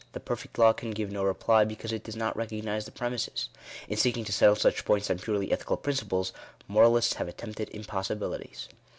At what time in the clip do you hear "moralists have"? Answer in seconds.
6.67-7.27